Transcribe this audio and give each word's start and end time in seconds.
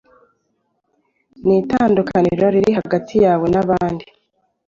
nitandukaniro 1.45 2.45
riri 2.53 2.71
hagati 2.79 3.15
yawe 3.25 3.45
n’abandi 3.53 4.05